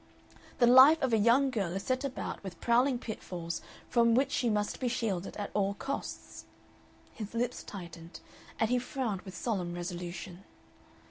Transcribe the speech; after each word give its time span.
"The 0.57 0.65
life 0.65 0.99
of 1.03 1.13
a 1.13 1.17
young 1.19 1.51
girl 1.51 1.73
is 1.75 1.83
set 1.83 2.03
about 2.03 2.43
with 2.43 2.59
prowling 2.59 2.97
pitfalls, 2.97 3.61
from 3.87 4.15
which 4.15 4.31
she 4.31 4.49
must 4.49 4.79
be 4.79 4.87
shielded 4.87 5.37
at 5.37 5.51
all 5.53 5.75
costs." 5.75 6.45
His 7.13 7.35
lips 7.35 7.61
tightened, 7.61 8.19
and 8.59 8.71
he 8.71 8.79
frowned 8.79 9.21
with 9.21 9.37
solemn 9.37 9.75
resolution. 9.75 10.43